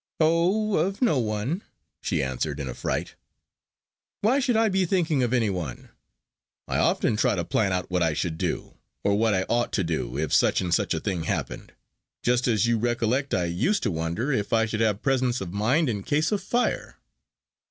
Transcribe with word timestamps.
"Oh, 0.19 0.77
of 0.77 0.99
no 1.03 1.19
one," 1.19 1.61
she 2.01 2.23
answered 2.23 2.59
in 2.59 2.67
affright. 2.67 3.13
"Why 4.21 4.39
should 4.39 4.57
I 4.57 4.67
be 4.67 4.83
thinking 4.83 5.21
of 5.21 5.31
any 5.31 5.51
one? 5.51 5.89
I 6.67 6.79
often 6.79 7.15
try 7.15 7.35
to 7.35 7.45
plan 7.45 7.71
out 7.71 7.91
what 7.91 8.01
I 8.01 8.13
should 8.13 8.39
do, 8.39 8.73
or 9.03 9.15
what 9.15 9.35
I 9.35 9.43
ought 9.43 9.71
to 9.73 9.83
do, 9.83 10.17
if 10.17 10.33
such 10.33 10.59
and 10.59 10.73
such 10.73 10.95
a 10.95 10.99
thing 10.99 11.25
happened, 11.25 11.73
just 12.23 12.47
as 12.47 12.65
you 12.65 12.79
recollect 12.79 13.35
I 13.35 13.45
used 13.45 13.83
to 13.83 13.91
wonder 13.91 14.31
if 14.31 14.51
I 14.53 14.65
should 14.65 14.81
have 14.81 15.03
presence 15.03 15.39
of 15.39 15.53
mind 15.53 15.87
in 15.87 16.01
case 16.01 16.31
of 16.31 16.41
fire." 16.41 16.97